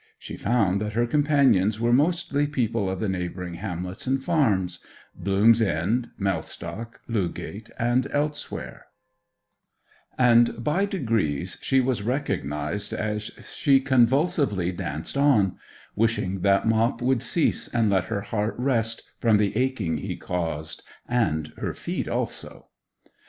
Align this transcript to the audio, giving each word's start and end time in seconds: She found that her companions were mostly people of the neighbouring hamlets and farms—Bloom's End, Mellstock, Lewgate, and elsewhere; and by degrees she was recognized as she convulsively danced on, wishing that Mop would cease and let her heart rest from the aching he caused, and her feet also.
She 0.17 0.35
found 0.35 0.81
that 0.81 0.93
her 0.93 1.05
companions 1.05 1.79
were 1.79 1.93
mostly 1.93 2.47
people 2.47 2.89
of 2.89 2.99
the 2.99 3.07
neighbouring 3.07 3.53
hamlets 3.53 4.07
and 4.07 4.23
farms—Bloom's 4.23 5.61
End, 5.61 6.09
Mellstock, 6.19 6.99
Lewgate, 7.07 7.69
and 7.77 8.07
elsewhere; 8.09 8.87
and 10.17 10.63
by 10.63 10.85
degrees 10.85 11.59
she 11.61 11.79
was 11.81 12.01
recognized 12.01 12.93
as 12.93 13.25
she 13.55 13.79
convulsively 13.79 14.71
danced 14.71 15.17
on, 15.17 15.57
wishing 15.95 16.39
that 16.39 16.65
Mop 16.67 16.99
would 17.03 17.21
cease 17.21 17.67
and 17.67 17.91
let 17.91 18.05
her 18.05 18.21
heart 18.21 18.55
rest 18.57 19.03
from 19.19 19.37
the 19.37 19.55
aching 19.55 19.97
he 19.99 20.17
caused, 20.17 20.81
and 21.07 21.53
her 21.57 21.75
feet 21.75 22.07
also. 22.09 22.69